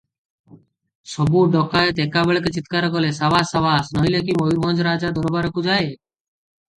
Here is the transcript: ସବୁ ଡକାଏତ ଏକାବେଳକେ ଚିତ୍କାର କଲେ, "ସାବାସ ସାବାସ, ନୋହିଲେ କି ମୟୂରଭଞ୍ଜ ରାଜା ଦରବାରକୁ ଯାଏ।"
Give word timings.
ସବୁ 1.09 1.41
ଡକାଏତ 1.55 2.01
ଏକାବେଳକେ 2.05 2.53
ଚିତ୍କାର 2.55 2.89
କଲେ, 2.95 3.11
"ସାବାସ 3.17 3.53
ସାବାସ, 3.57 3.91
ନୋହିଲେ 3.99 4.23
କି 4.31 4.37
ମୟୂରଭଞ୍ଜ 4.39 4.87
ରାଜା 4.89 5.13
ଦରବାରକୁ 5.19 5.65
ଯାଏ।" 5.69 5.85